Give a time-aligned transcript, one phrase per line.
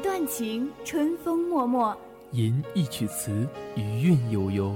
[0.00, 1.94] 一段情，春风脉脉；
[2.32, 4.74] 吟一曲词，余韵悠悠。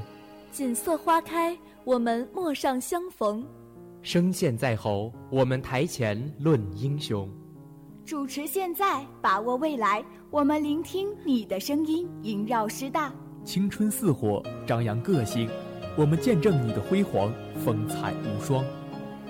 [0.52, 3.42] 锦瑟花开，我们陌上相逢。
[4.02, 7.26] 声线在喉，我们台前论英雄。
[8.04, 13.10] 主持现在，把握未来，我们聆听你的声音，萦绕师大。
[13.46, 15.48] 青春似火，张扬个性，
[15.96, 17.32] 我们见证你的辉煌，
[17.64, 18.62] 风采无双。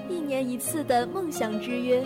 [0.08, 2.04] 一年一次的梦想之约，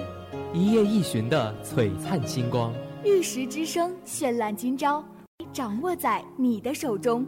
[0.53, 2.71] 一夜一巡的璀璨星光。
[3.05, 5.05] 玉石之声，绚烂今朝，
[5.53, 7.25] 掌握在你的手中。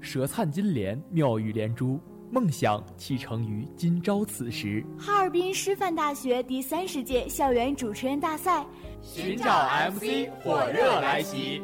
[0.00, 2.00] 舌灿金莲，妙语连珠。
[2.30, 4.82] 梦想启程于今朝此时。
[4.98, 8.64] 哈尔滨师范大学第三十届校园主持人大赛，
[9.02, 9.52] 寻找
[9.90, 11.60] MC 火热来袭。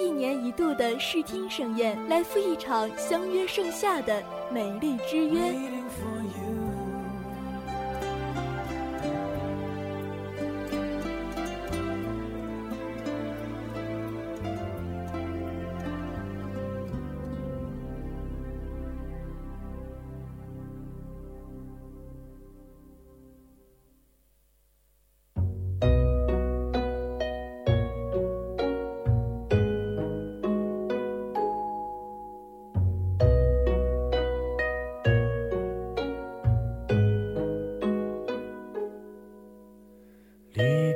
[0.00, 5.54] 一年一度的视听盛宴，来赴一场相约盛夏的美丽之约。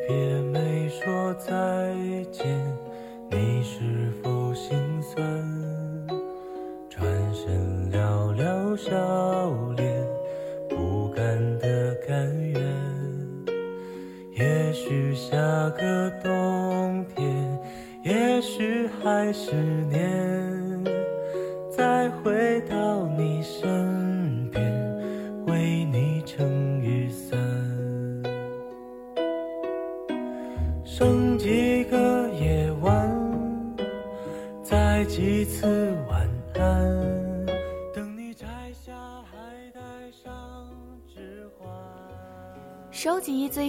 [0.06, 0.16] 别
[0.53, 1.53] 没说再
[2.31, 2.47] 见，
[3.31, 5.25] 你是否心酸？
[6.88, 8.92] 转身寥寥笑
[9.76, 10.06] 脸，
[10.69, 12.60] 不甘的甘愿。
[14.34, 15.37] 也许下
[15.70, 17.58] 个冬天，
[18.03, 19.53] 也许还是
[19.91, 20.28] 年。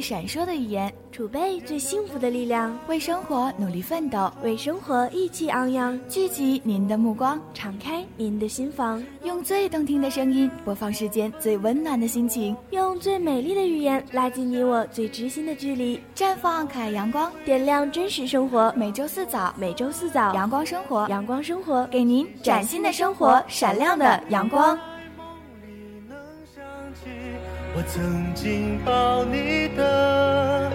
[0.09, 6.00] 闪烁的语言，储备最幸福的力量，为生活努力奋斗，为生活意气昂扬。
[6.09, 18.74] 聚集您的目光，敞开您的心房，用最动听的声音播放世间最温暖的心情，用最美丽的语言拉近你我最知心的距离，绽放可爱阳光，点亮真实生活。
[18.75, 24.75] 每周四早，每周四早，阳光生活，阳光生活，给您崭新的生活，闪亮的阳光。
[27.80, 30.70] 我曾经抱你的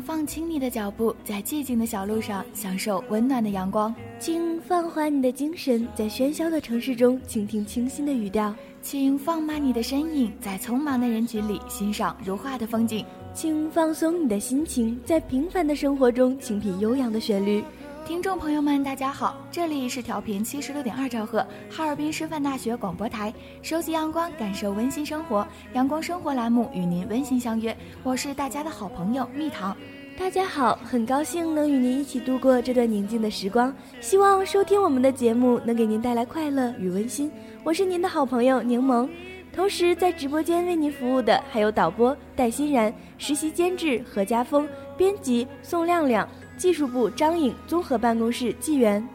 [0.00, 8.50] 放轻你的脚步，在寂静的小路上享受温暖的阳光；请放缓你的精神，在喧嚣的城市中倾听清新的语调；
[8.80, 13.04] 请放慢你的身影，在匆忙的人群里欣赏如画的风景；
[13.34, 17.62] 请放松你的心情，在平凡的生活中倾品悠扬的旋律。
[18.08, 29.76] 听众朋友们，大家好，这里是调频七十六点二兆赫，哈尔滨师范大学广播台，收集阳光，感受温馨生活，阳光生活栏目与您温馨相约，我是大家的好朋友蜜糖。
[30.18, 33.70] 大家好，很高兴能与您一起度过这段宁静的时光，
[34.00, 37.30] 希望收听我们的节目能给您带来快乐与温馨。
[37.62, 39.06] 我是您的好朋友柠檬，
[39.52, 44.66] 同时在直播间为您服务的还有导播戴欣然、实习监制何家峰、
[44.96, 46.26] 编辑宋亮亮。
[46.58, 49.08] 技术部张颖，综合办公室纪元。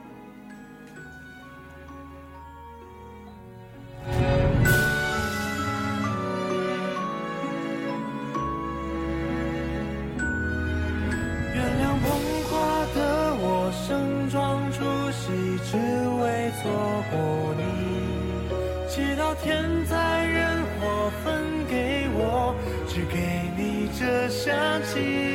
[11.54, 12.10] 原谅梦
[12.50, 12.54] 话
[12.96, 14.80] 的我，盛装出
[15.12, 15.34] 席，
[15.70, 15.76] 只
[16.24, 16.72] 为错
[17.12, 17.14] 过
[17.58, 17.62] 你。
[18.88, 22.56] 祈祷天灾人祸分给我，
[22.88, 25.33] 只给你这香气。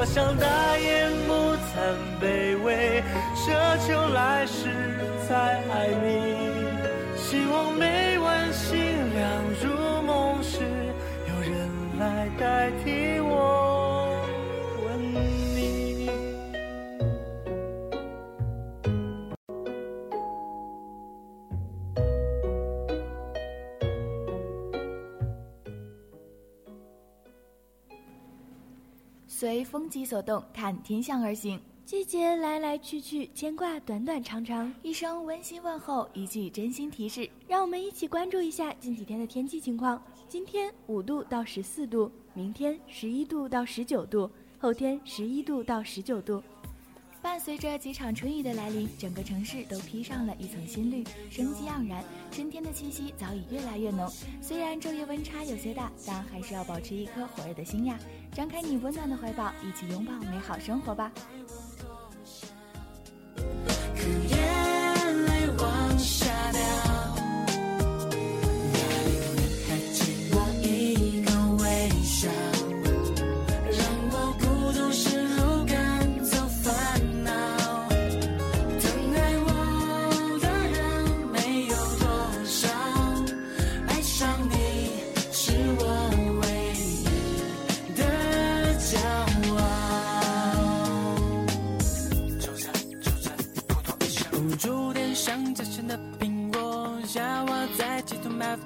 [0.00, 1.34] 我想大言不
[1.68, 1.92] 惭
[2.22, 3.02] 卑微，
[3.36, 3.52] 奢
[3.86, 4.64] 求来世
[5.28, 5.36] 再
[5.68, 6.08] 爱你。
[7.18, 8.80] 希望每晚星
[9.12, 9.68] 亮如
[10.00, 10.60] 梦时，
[11.28, 11.68] 有人
[11.98, 13.19] 来代替
[29.40, 31.58] 随风机所动，看天象而行。
[31.86, 34.70] 季节来来去去，牵挂短短长长。
[34.82, 39.98] 一声温馨问候，一句真心提示，让我们一起关注一下近几天的天气情况。
[40.28, 46.42] 今天五度到十四度，明天十一度到十九度，后天十一度到十九度。
[47.22, 54.10] 伴随着几场春雨的来临，整个城市都披上了一层新绿，生机盎然，春天的气息早已越来越浓。
[54.40, 57.98] 虽然昼夜温差有些大，但还是要保持一颗火热的心呀！
[58.32, 61.12] 张开你温暖的怀抱，一起拥抱美好生活吧。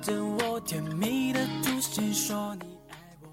[0.04, 3.26] 街头埋伏着我，甜蜜的吐信说你爱我。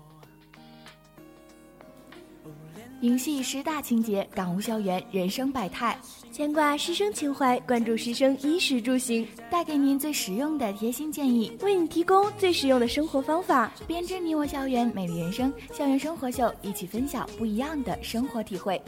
[3.01, 5.99] 迎系师大情节，感悟校园人生百态，
[6.31, 15.51] 牵挂师生情怀，关注师生衣食住行，带给您最实用的贴心建议，为你提供最实用的生活方法，编织你我校园美丽人生。
[15.73, 18.81] 校园生活秀，一起分享不一样的生活体会。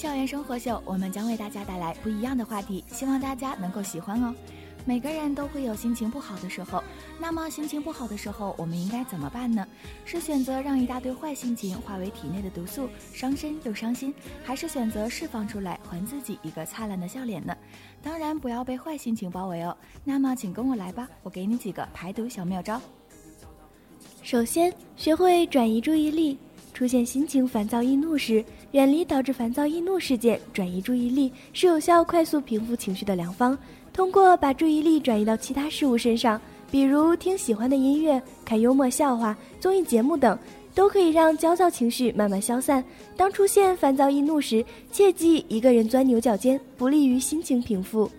[0.00, 4.34] 校园生活秀，我们将为大家带来不一样的话题，希望大家能够喜欢哦。
[4.86, 6.82] 每个人都会有心情不好的时候，
[7.18, 9.68] 那么心情不好的时候，我们应该怎么办呢？
[10.06, 17.54] 是选择让一大堆坏心情化为体内的毒素，伤身又伤心，还是选择释放出来，还自己一个灿烂的笑脸呢？
[18.02, 19.76] 当然不要被坏心情包围哦。
[20.02, 22.80] 那么请跟我来吧，我给你几个排毒小妙招。
[24.22, 26.38] 首先，学会转移注意力。
[26.80, 33.56] 出现心情烦躁易怒时，远离导致烦躁易怒事件，转移注意力是有效快速平复情绪的良方。
[33.92, 40.38] 通过把注意力转移到其他事物身上，比如听喜欢的音乐、看幽默笑话、综艺节目等，
[40.74, 42.82] 都可以让焦躁情绪慢慢消散。
[43.14, 48.10] 当出现烦躁易怒时，切忌一个人钻牛角尖，不利于心情平复。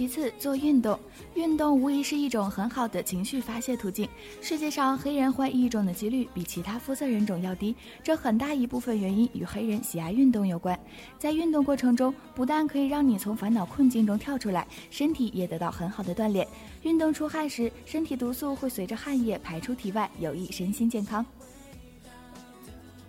[0.00, 0.98] 其次，做运动。
[1.34, 4.08] 运动无疑是一种很好的情绪发泄途径。
[4.40, 10.78] 世界上黑人患抑郁症的几率比其他肤色人种要低，这很大一部分原因与黑人喜爱运动有关。
[11.18, 16.48] 在运动过程中，不但可以让你从烦恼困境中跳出来，身体也得到很好的锻炼。
[16.80, 21.22] 运动出汗时，身体毒素会随着汗液排出体外，有益身心健康。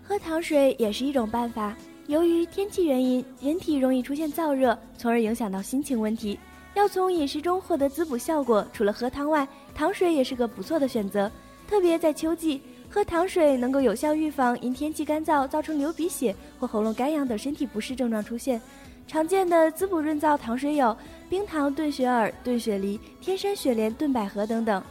[0.03, 1.73] 喝糖水也是一种办法。
[2.07, 6.37] 由于天气原因，人体容易出现燥热，从而影响到心情问题。
[6.73, 11.29] 要从饮食中获得滋补效果，除了喝汤外，糖水也是个不错的选择。
[11.67, 18.61] 特别在秋季，喝糖水能够有效预防因天气干燥造成流鼻血或喉咙干痒等身体不适症状出现。
[19.07, 20.95] 常见的滋补润燥糖水有
[21.29, 24.81] 冰糖炖雪耳、炖雪梨、天山雪莲炖百合等等。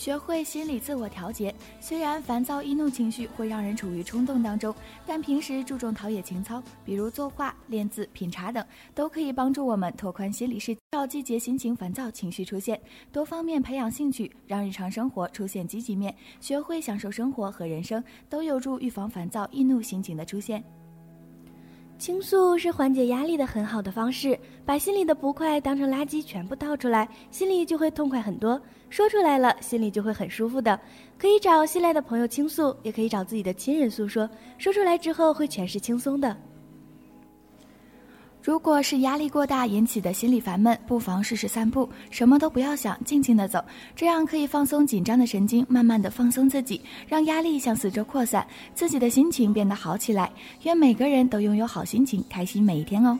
[0.00, 1.54] 学会心理自我调节。
[1.78, 4.74] 虽然烦躁易怒情绪会让人处于冲动当中，
[5.06, 8.64] 但平时注重陶冶情操，比如作画、练字、品茶等，
[8.94, 12.80] 都可以帮助我们拓宽心理视角，季节心情烦躁情绪出现，
[13.12, 20.64] 多方面培养兴趣，让日常生活出现积极面，学会享受生活和人生，都有助预防烦躁易怒心情的出现。
[22.00, 28.58] 倾诉是缓解压力的很好的方式，把心里的不快当成垃圾全部倒出来，心里就会痛快很多。
[28.88, 30.80] 说出来了，心里就会很舒服的。
[31.18, 34.26] 可以找信赖的朋友倾诉，也可以找自己的亲人诉说。
[34.56, 36.34] 说出来之后，会全是轻松的。
[38.42, 43.62] 如果是压力过大引起的心理烦闷，不妨试试散步，什么都不要想，静静的走，
[43.94, 50.32] 这样可以放松紧张的神经，慢慢的放松自己，让压力向四周扩散，自己的心情变得好起来。
[50.62, 53.18] 愿每个人都拥有好心情，开心每一天哦。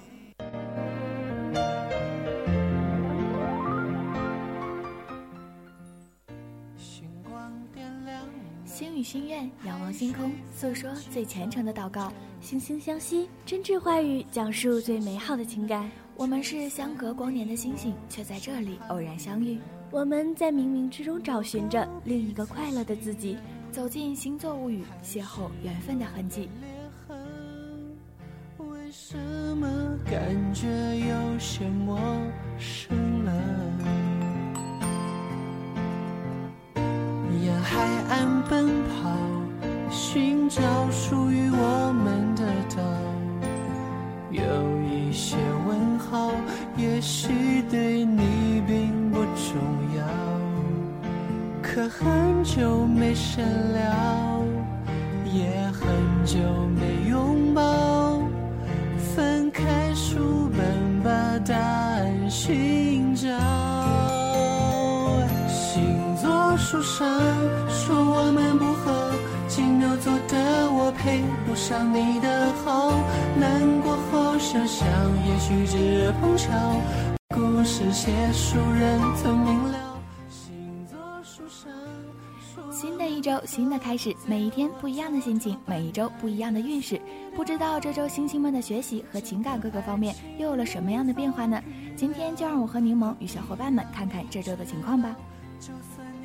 [9.00, 12.12] 心与心愿，仰望星空， 诉说最虔诚的祷告。
[12.42, 15.90] 惺惺相惜，真挚话语，讲述最美好的情感。
[16.16, 19.58] 我们是相隔光年的星星，却在这里偶然相遇。
[19.90, 23.36] 我们在冥冥之中找寻着另一个快乐的自己，
[23.72, 26.48] 走进星座物语，邂逅缘分的痕迹。
[28.58, 29.16] 为什
[29.56, 29.66] 么
[30.04, 31.98] 感觉有些陌
[32.58, 34.09] 生了？
[38.10, 39.08] 岸奔跑，
[39.88, 42.42] 寻找属于我们的
[42.76, 42.82] 岛。
[44.32, 44.42] 有
[44.82, 46.32] 一些问号，
[46.76, 49.54] 也许对你并不重
[49.96, 50.02] 要。
[51.62, 54.44] 可很久没深聊，
[55.32, 55.88] 也很
[56.24, 56.36] 久
[56.74, 57.62] 没拥抱。
[59.14, 63.28] 翻开书本，把答案寻找。
[65.46, 67.08] 星座书上
[71.46, 72.90] 不上你的好。
[73.38, 74.86] 难过后想想，
[75.26, 76.50] 也许只碰巧。
[77.34, 79.78] 故事写书人曾明了。
[80.28, 81.72] 星座书上
[82.54, 87.00] 说新的一周，新的开始，每一天不一样的心情，每一周不一样的运势。
[87.36, 91.62] 不知道这周星星们的学习和情感各个方面又有了什么样的变化呢？
[91.96, 95.14] 今天就让我和柠檬与小伙伴们看看这周的情况吧。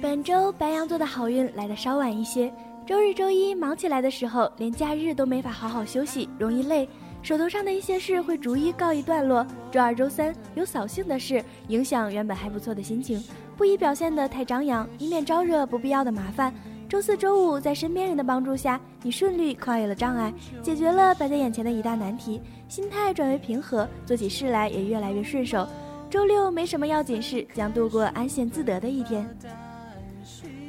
[0.01, 2.51] 本周白羊座的好运来得稍晚一些，
[2.88, 6.88] 周日、周一忙起来的时候，连假日都没法好好休息，容易累。
[7.24, 9.44] 手头上的一些事会逐一告一段落。
[9.72, 13.24] 周二、周三有扫兴的事，影响原本还不错的心情，
[13.58, 16.54] 不宜表现得太张扬，以免招惹不必要的麻烦。
[16.88, 25.68] 周四周五在身边人的帮助下，你顺利跨越了障碍，解决了摆在眼前的一大难题，心态转为平和，做起事来也越来越顺手。
[26.08, 29.27] 周六没什么要紧事，将度过安闲自得的一天。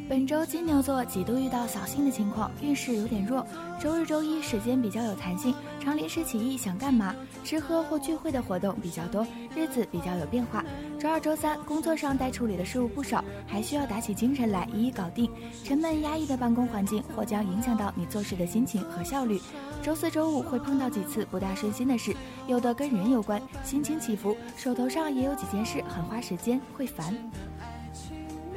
[0.08, 3.44] 本周金牛座几度遇到扫兴的情况，运势有点弱。
[3.80, 10.64] 周日、周一时间比较有弹性，常临时起意想干嘛，吃喝或聚会的活动比较多，日子比较有变化。
[10.96, 15.28] 周二、周三工作上待处理的事务不少，还需要打起精神来一一搞定。
[15.64, 19.40] 沉闷压抑的办公环境或将影响到你做事的心情和效率。
[19.82, 22.14] 周四周五会碰到几次不大顺心的事，
[22.46, 27.12] 有的跟人有关，心情起伏，手头上也有几件事很花时间，会烦。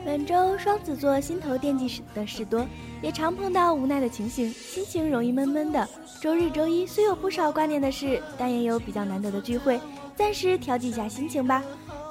[0.05, 2.65] 本周双子座心头惦记的事多，
[3.01, 5.87] 也常碰到无奈的情形，心情容易闷闷的。
[6.21, 9.79] 周日、周一虽有不少挂念的事，但也有比较难得的聚会，
[10.15, 11.61] 暂时调剂一下心情吧。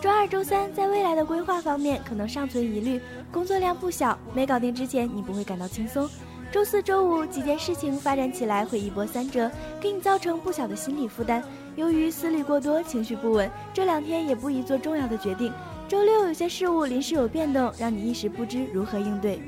[0.00, 3.00] 周二、周三在未来的规划方面可能尚存疑虑，
[3.32, 6.08] 工作量不小，没搞定之前你不会感到轻松。
[6.52, 11.42] 周四周五几件事情发展起来会一波三折，给你造成不小的心理负担。
[11.76, 15.52] 由于思虑过多，情绪不稳，这两天也不宜做重要的决定。
[15.88, 19.40] 周六有些事物临时有变动，让你一时不知如何应对。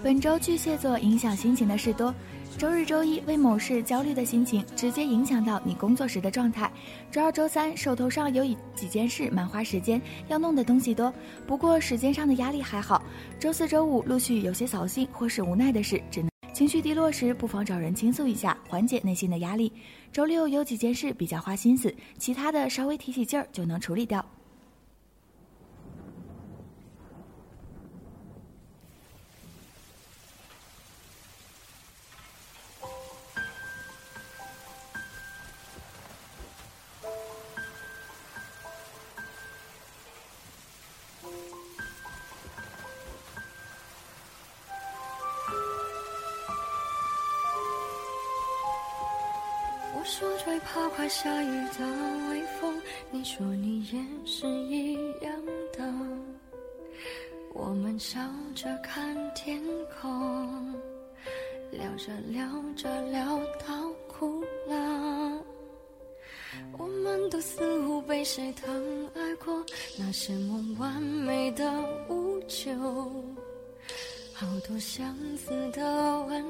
[0.00, 2.14] 本周巨蟹座影响心情的事多，
[2.56, 6.70] 周日、周一为某事焦虑的心情直接影响到你工作时的状态。
[7.10, 8.44] 周二、周三手头上有
[8.76, 11.12] 几件事蛮花时间，要弄的东西多，
[11.44, 13.02] 不过时间上的压力还好。
[13.40, 19.72] 周四周五陆续有些扫兴或是无奈的事，只能情绪低落时不妨找人倾诉一下，缓解内心的压力。
[20.12, 24.24] 周六有几件事比较花心思，其他的稍微提起劲儿就能处理掉。
[50.10, 51.46] 说最怕快下雨
[51.78, 51.86] 的
[52.30, 52.74] 微风，
[53.12, 55.32] 你说你也是一样
[55.72, 55.88] 的。
[57.54, 58.20] 我们笑
[58.52, 59.62] 着看天
[60.00, 60.74] 空，
[61.70, 62.44] 聊着聊
[62.76, 65.40] 着聊到哭了。
[66.76, 69.64] 我们都似乎被谁疼爱过，
[69.96, 71.70] 那些梦完美的
[72.08, 72.72] 无救，
[74.34, 76.44] 好多相似的温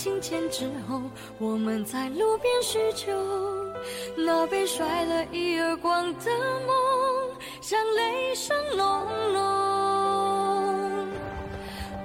[0.00, 1.02] 时过境迁之后，
[1.36, 3.12] 我们在路边叙旧，
[4.16, 6.30] 那被甩了一耳光的
[6.66, 6.74] 梦，
[7.60, 8.86] 像雷声隆
[9.34, 9.40] 隆，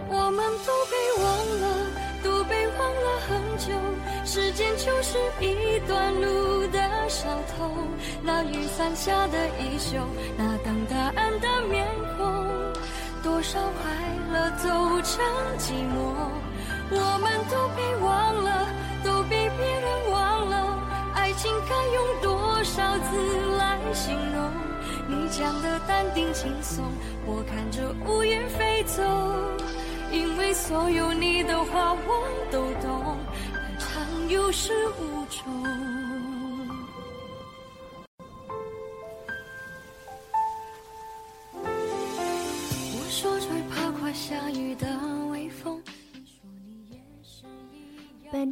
[0.09, 1.25] 我们都被忘
[1.61, 1.63] 了，
[2.21, 3.71] 都被忘了很久。
[4.25, 7.71] 时间就是一段路的小偷，
[8.21, 10.05] 那雨伞下的衣袖，
[10.37, 11.87] 那等答案的面
[12.17, 12.45] 孔，
[13.23, 13.89] 多少快
[14.33, 14.67] 乐走
[15.01, 15.23] 成
[15.57, 16.13] 寂寞，
[16.91, 18.67] 我们都被忘了，
[19.03, 20.79] 都被别人忘了，
[21.13, 24.51] 爱情该用多少字来形容？
[25.07, 26.85] 你讲的淡定轻松，
[27.25, 29.03] 我看着乌云飞走，
[30.11, 33.17] 因为所有你的话我都懂。
[34.27, 35.64] 有始无终。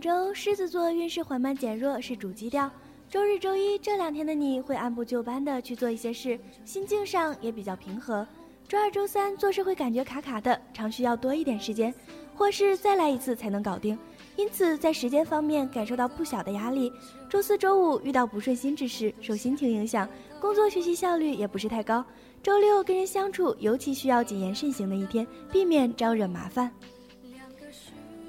[0.04, 2.70] 周狮子座运势缓慢减弱是主基调。
[3.10, 8.28] 周日、周一这两天的你会按部就班的去做一些事，心境上也比较平和。
[8.68, 11.94] 周二、周三做事会感觉卡卡的，常需要多一点时间，
[12.36, 13.98] 或是再来一次才能搞定。
[14.36, 16.92] 因此，在时间方面感受到不小的压力。
[17.30, 20.06] 周四周五遇到不顺心之事，受心情影响，
[20.38, 22.04] 工作学习效率也不是太高。
[22.42, 26.70] 周六跟人相处尤其需要谨言慎行的一天，避免招惹麻烦。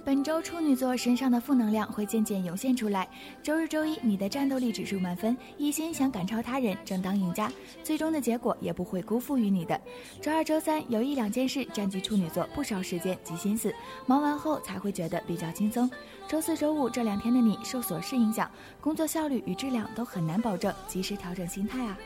[0.04, 3.08] 本周处女座身上的负能量会渐渐涌现出来。
[3.42, 7.50] 周日、周一，你的战斗力指数满分，一心想赶超他人，争当赢家，
[7.82, 9.80] 最终的结果也不会辜负于你的。
[10.20, 15.90] 周二、周三，有一两件事占据处女座不少时间及心思，忙完后才会觉得比较轻松。
[16.28, 18.50] 周四周五这两天的你受琐事影响，
[18.82, 21.96] 工作效率与质量都很难保证，及时调整心态啊。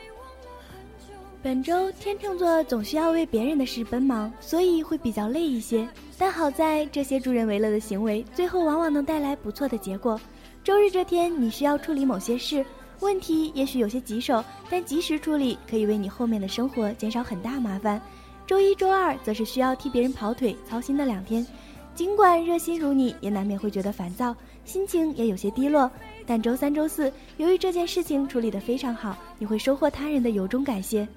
[1.41, 5.87] 本周天秤座总需要为别人的事奔忙，所以会比较累一些。
[6.17, 10.19] 但好在这些助人为乐的行为，最后往往能带来不错的结果。
[10.65, 12.65] 周日这天你需要处理某些事，
[12.99, 18.01] 问题也许有些棘手，但及时处理可以为你后面的生活减少很大麻烦。
[18.45, 21.47] 周一周二则是需要替别人跑腿操心的两天，
[21.95, 25.89] 尽管热心如你，也难免会觉得烦躁，心情也有些低落。
[26.25, 31.07] 但周三、周四，由于这件事情处理得非常好，你会收获他人的由衷感谢。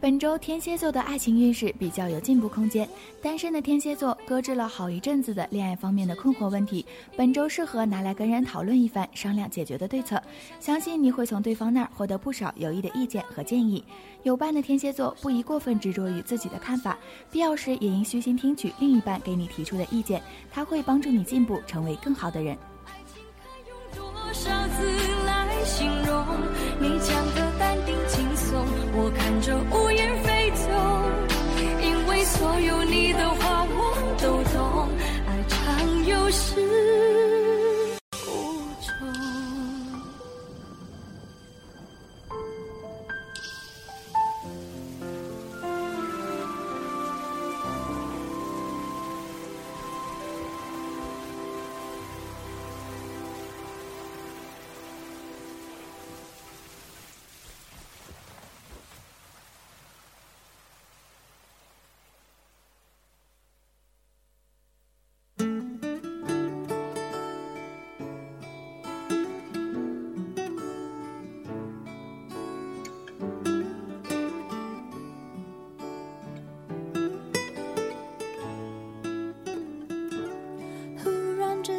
[0.00, 2.88] 本周天蝎座的爱情运势比较有进步空间，
[3.20, 10.22] 单身的天蝎座搁置了好一阵子的恋爱方面的困惑问题，本周适合拿来跟人讨论一番，商量解决的对策，
[10.60, 13.82] 相信你会从对方那儿获得不少有益的意见和建议。
[14.22, 16.96] 有伴的天蝎座不宜过分执着于自己的看法，
[17.28, 22.56] 必要时也应虚心听取另一半给你提出的意见，他会帮助你进步，成为更好的人。
[22.86, 24.86] 爱情可用多少字
[25.26, 26.24] 来形容
[26.80, 27.27] 你将
[32.60, 34.88] 有你的话我都懂，
[35.26, 37.27] 爱常有时。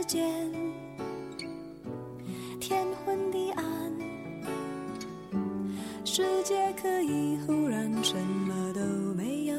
[0.09, 0.51] 间，
[2.59, 3.63] 天昏地暗，
[6.03, 8.81] 世界可以忽然什么都
[9.13, 9.55] 没有。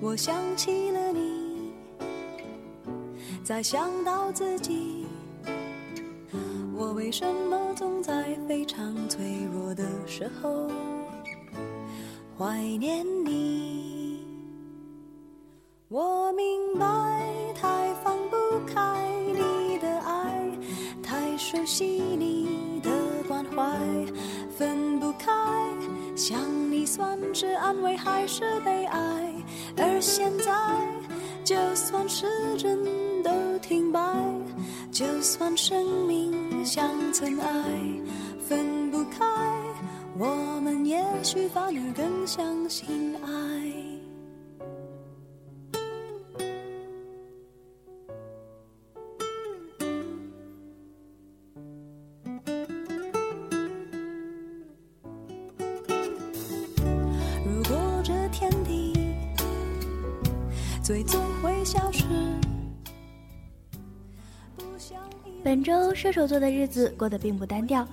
[0.00, 1.72] 我想起了你，
[3.42, 5.04] 再想到自己，
[6.72, 10.70] 我为什么总在非常脆弱的时候
[12.38, 13.77] 怀念你？
[16.78, 16.86] 白，
[17.60, 18.36] 太放不
[18.66, 18.82] 开
[19.26, 20.50] 你的爱，
[21.02, 22.90] 太熟悉你的
[23.26, 23.78] 关怀，
[24.56, 25.32] 分不开。
[26.16, 29.32] 想你算是安慰还是悲哀？
[29.76, 30.52] 而现在，
[31.44, 32.78] 就算时针
[33.22, 34.00] 都停摆，
[34.90, 37.52] 就算生命像尘埃，
[38.40, 39.24] 分不开，
[40.18, 43.57] 我们也许反而更相信爱。
[65.68, 67.86] 周射手座的日子过得并不单调，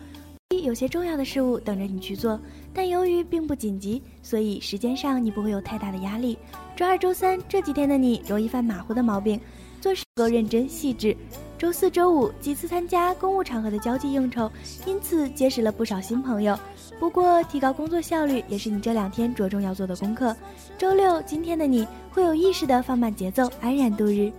[0.63, 2.39] 有些重要的事物等着你去做，
[2.73, 6.38] 但由于并不紧急，所以时间上你不会有太大的压力。
[6.73, 9.38] 周二、周三这几天的你容易犯马虎的毛病，
[9.81, 11.13] 做事不够认真细致。
[11.57, 14.49] 周四周五几次参加公务场合的交际应酬，
[14.85, 16.57] 因此结识了不少新朋友。
[16.97, 20.33] 不过，提高工作效率也是你这两天着重要做的功课。
[20.77, 24.31] 周六今天的你会有意识的放慢节奏，安然度日。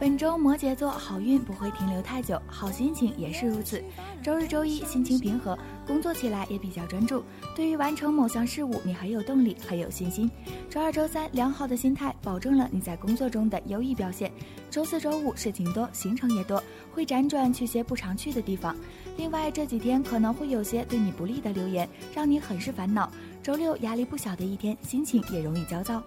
[0.00, 3.82] 本周摩羯座好运不会停留太久，好心情也是如此。
[4.22, 7.24] 周日、周一心情平和，工作起来也比较专注。
[7.56, 10.30] 对于完成某项事物，你很有动力，很有信心。
[10.70, 14.30] 周二、周三良好的心态保证了你在工作中的优异表现。
[14.70, 18.76] 周四周五事情多，行程也多，会辗转去些不常去的地方。
[19.16, 23.10] 另外这几天可能会有些对你不利的留言，让你很是烦恼。
[23.42, 26.00] 周六压力不小的一天，心情也容易焦躁。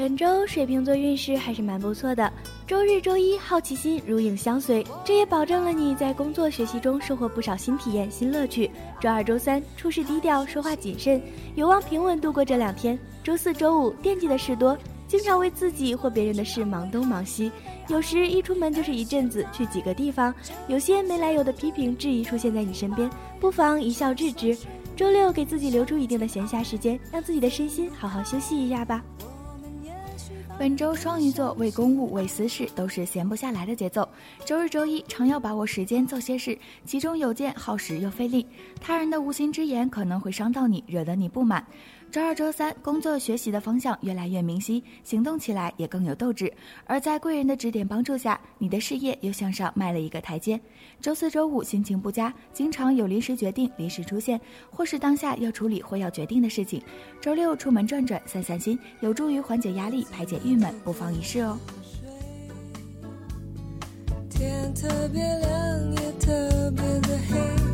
[0.00, 2.32] 本周水瓶座运势还是蛮不错的。
[2.66, 8.70] 周日、周一好奇心如影相随，这也保证了你在工作学习中收获不少新体验、新乐趣。
[8.98, 11.20] 周二、周三处事低调，说话谨慎，
[11.54, 12.98] 有望平稳度过这两天。
[13.22, 14.74] 周四周五惦记的事多，
[15.06, 17.52] 经常为自己或别人的事忙东忙西，
[17.88, 20.34] 有时一出门就是一阵子，去几个地方，
[20.66, 24.56] 有些没来由的批评质疑出现在你身边，不妨一笑置之。
[24.96, 29.04] 周六给自己留出一定的闲暇时间，让自己的身心好好休息一下吧。
[30.60, 34.06] 本周双鱼座为公务为私事都是闲不下来的节奏。
[34.44, 38.46] 周日、周一常要把握时间做些事，其中有件耗时又费力，
[38.78, 41.66] 他人的无心之言可能会伤到你，惹得你不满。
[42.10, 46.52] 周二、周三工作学习的方向越来越明晰，行动起来也更有斗志。
[46.84, 50.60] 而在贵人的指点帮助下，你的事业又向上迈了一个台阶。
[51.00, 56.82] 周四周五心情不佳，经常有临时决定临时出现，或是当下要处理或要决定的事情。
[57.20, 61.56] 周六出门转转散散心，有助于缓解压力、排解郁闷，不妨一试哦。
[64.28, 67.69] 天特别亮，也特别的黑，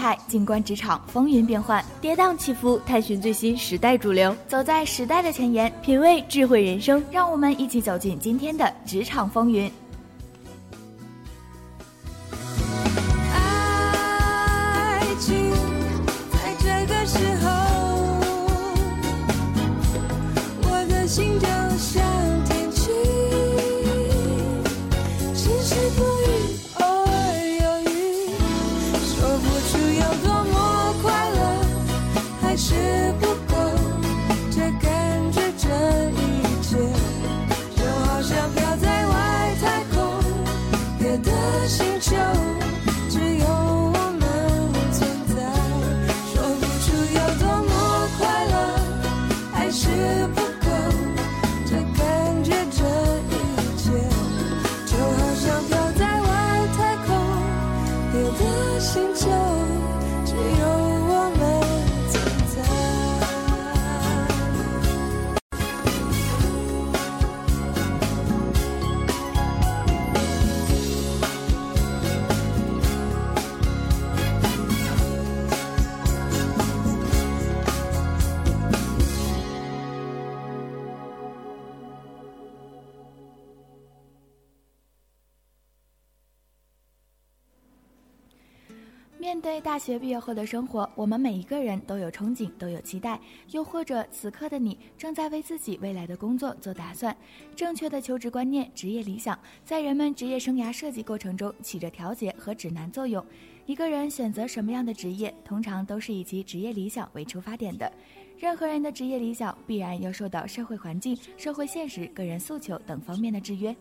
[0.00, 7.04] 态，静观职场风云变幻，跌宕起伏，探寻最新时代主流，走在时代的前沿，品味智慧人生。
[7.10, 9.70] 让我们一起走进今天的职场风云。
[32.60, 32.89] 是
[89.80, 93.18] 学毕业后的生活，我们每一个人都有憧憬，都有期待，
[93.52, 97.16] 又或者此刻的你正在为自己未来的工作做打算。
[97.56, 103.24] 正确的求职观念、职业理想，在人们职业生涯设计过程中起着调节和指南作用。
[103.64, 107.90] 一个人选择什么样的职业，通常都是以其职业理想为出发点的。
[108.36, 113.74] 任何人的职业理想必然要受到社会环境、社会现实、个人诉求等方面的制约。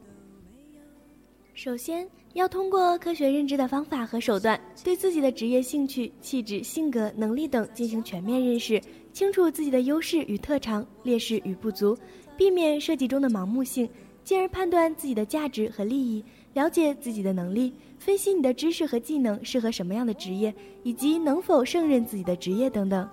[1.62, 11.98] 首先，要通过科学认知的方法和手段，对自己的职业兴趣、气质、性格、能力等进行全面认识，清楚自己的优势与特长、劣势与不足，
[12.38, 13.89] 避免设计中的盲目性，
[14.24, 23.06] 进而判断自己的价值和利益，了解自己的能力，分析你的知识和技能适合什么样的职业，以及能否胜任自己的职业等等。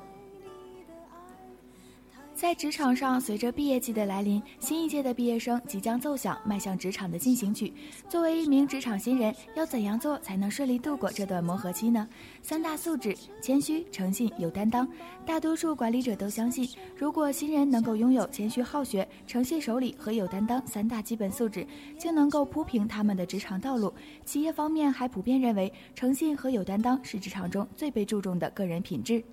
[2.37, 7.73] 在职场上，随着毕业季的来临，新一届的毕业生即将奏响迈向职场的进行曲。
[8.11, 12.07] 作为一名职场新人，要怎样做才能顺利度过这段磨合期呢？
[12.43, 14.87] 三大素质：谦虚、诚信、有担当。
[15.25, 21.67] 大多数管理者都相信，如果新人能够拥有谦虚好学、诚信守礼和有担当三大基本素质，
[21.99, 23.91] 就能够铺平他们的职场道路。
[24.27, 29.25] 企业方面还普遍认为，诚信和有担当是职场中最被注重的个人品质。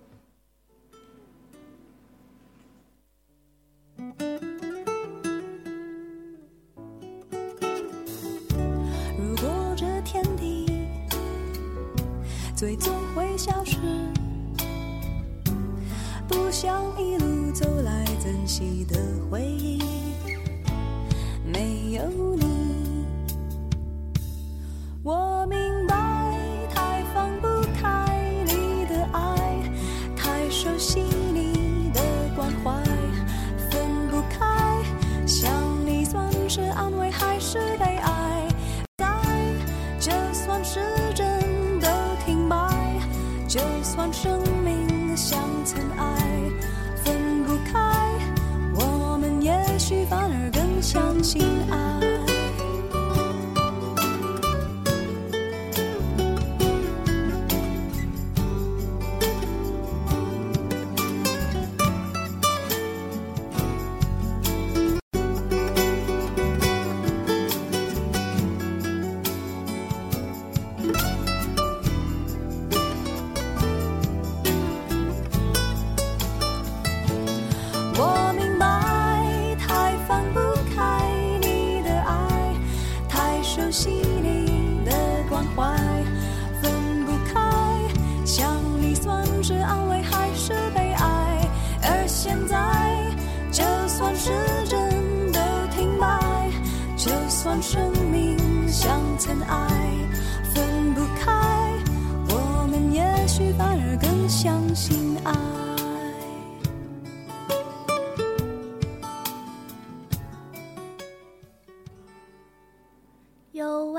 [12.64, 13.76] 最终会消失，
[16.30, 18.98] 不想一路走来珍惜的
[19.30, 19.84] 回忆，
[21.46, 22.04] 没有
[22.38, 23.06] 你，
[25.04, 26.40] 我明白
[26.74, 27.48] 太放不
[27.82, 29.70] 开你的爱，
[30.16, 31.02] 太熟悉
[31.34, 32.00] 你的
[32.34, 32.82] 关怀，
[33.70, 34.82] 分不开，
[35.28, 35.52] 想
[35.86, 38.48] 你算是安慰还是悲哀？
[38.96, 39.06] 在，
[40.00, 40.80] 就算是
[44.12, 46.16] 生命像尘埃，
[47.04, 47.80] 分不开，
[48.76, 51.42] 我们也许反而更相信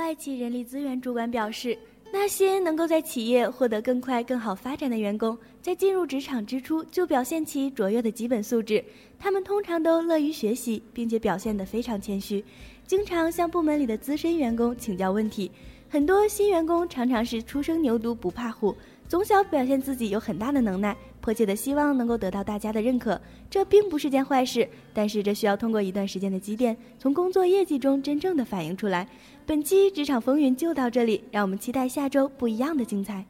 [0.05, 1.75] 外企人力资源主管表示，
[2.12, 8.85] 那些能够在企业获得更快、更好发展的员工，在进入职场之初就表现其卓越的基本素质。
[9.19, 12.45] 他们通常都乐于学习，并且表现得非常谦虚，
[12.87, 15.51] 经常向部门里的资深员工请教问题。
[15.88, 18.77] 很多新员工常常是初生牛犊不怕虎，
[19.09, 23.18] 从小表现自己有很大的能耐，迫切的希望能够得到大家的认可。
[23.48, 29.08] 这并不是件坏事，但是这需要通过一段时间的积淀，从工作业绩中真正的反映出来。
[29.46, 33.24] 本期职场风云就到这里，让我们期待下周不一样的精彩。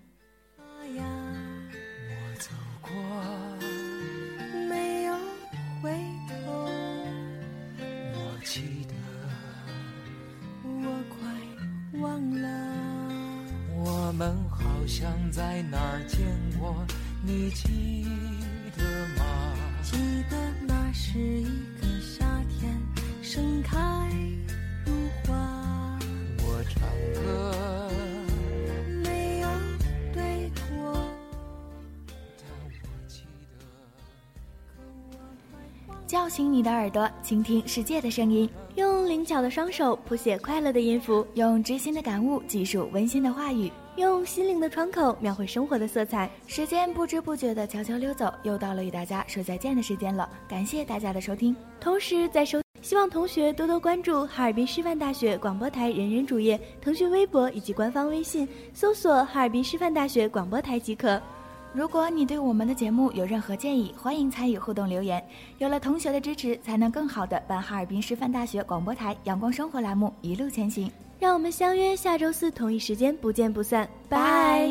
[0.96, 1.04] 我
[2.40, 2.50] 走
[2.82, 2.90] 过，
[4.68, 5.14] 没有
[5.80, 5.92] 回
[6.28, 6.34] 头，
[8.12, 8.94] 我记得，
[10.64, 12.48] 我快忘了。
[13.84, 16.18] 我们好像在哪儿见
[16.58, 16.74] 过，
[17.26, 18.04] 你记
[18.76, 18.84] 得
[19.16, 19.54] 吗？
[19.82, 19.96] 记
[20.30, 21.44] 得那是一
[21.80, 22.70] 个夏天，
[23.22, 23.78] 盛开
[24.84, 24.92] 如
[25.26, 25.98] 花，
[26.40, 26.82] 我唱
[27.14, 27.90] 歌，
[29.02, 29.48] 没有
[30.12, 30.62] 对错。
[32.36, 32.68] 但我
[33.08, 33.22] 记
[33.58, 33.64] 得。
[36.06, 46.28] 叫醒你的耳朵，倾听世界的声音，用灵巧的双手谱写快乐的音符，用知心的感悟记述温馨的话语，用心灵的窗口描绘生活的色彩。
[46.48, 50.28] 时间不知不觉的悄悄溜走，又到了与大家说再见的时间了。
[50.48, 61.20] 感谢大家的收听，同时在收，希望同学多多关注哈尔滨师范大学广播台人人主页、腾讯微博以及官方微信，搜索哈尔滨师范大学广播台即可。
[61.72, 65.24] 如果你对我们的节目有任何建议，欢迎参与互动留言。
[65.58, 70.90] 有了同学的支持，才能更好的办哈尔滨师范大学广播台阳光生活栏目一路前行。
[71.24, 73.88] 让我们相约下周四同一时间，不见不散。
[74.10, 74.70] 拜。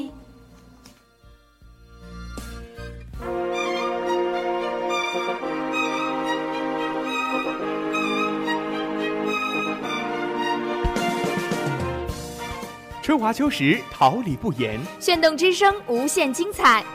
[13.01, 14.79] 春华秋实，桃李不言。
[14.99, 16.85] 炫动之声，无限精彩。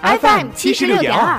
[0.00, 1.38] FM 七十六点二。